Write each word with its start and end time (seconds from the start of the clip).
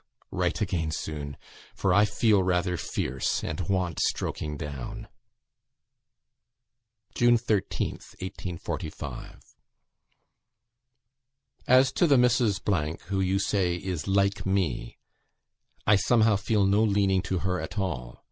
Write 0.31 0.61
again 0.61 0.89
soon, 0.89 1.37
for 1.75 1.93
I 1.93 2.05
feel 2.05 2.41
rather 2.41 2.75
fierce, 2.75 3.43
and 3.43 3.59
want 3.69 3.99
stroking 3.99 4.57
down." 4.57 5.07
"June 7.13 7.37
13th, 7.37 8.15
1845. 8.19 9.41
"As 11.67 11.91
to 11.91 12.07
the 12.07 12.15
Mrs., 12.17 12.99
who, 13.09 13.19
you 13.19 13.37
say, 13.37 13.75
is 13.75 14.07
like 14.07 14.43
me, 14.43 14.97
I 15.85 15.97
somehow 15.97 16.35
feel 16.35 16.65
no 16.65 16.81
leaning 16.83 17.21
to 17.21 17.37
her 17.45 17.61
at 17.61 17.77
all. 17.77 18.19